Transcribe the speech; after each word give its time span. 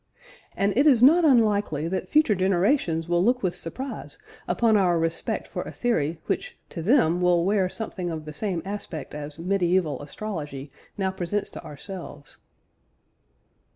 And 0.57 0.75
it 0.75 0.87
is 0.87 1.03
not 1.03 1.23
unlikely 1.23 1.87
that 1.87 2.09
future 2.09 2.33
generations 2.33 3.07
will 3.07 3.23
look 3.23 3.43
with 3.43 3.53
surprise 3.55 4.17
upon 4.47 4.75
our 4.75 4.97
respect 4.97 5.47
for 5.47 5.61
a 5.61 5.71
theory 5.71 6.19
which 6.25 6.57
to 6.69 6.81
them 6.81 7.21
will 7.21 7.45
wear 7.45 7.69
something 7.69 8.09
of 8.09 8.25
the 8.25 8.33
same 8.33 8.63
aspect 8.65 9.13
as 9.13 9.37
medieval 9.37 10.01
astrology 10.01 10.71
now 10.97 11.11
presents 11.11 11.51
to 11.51 11.63
ourselves. 11.63 12.37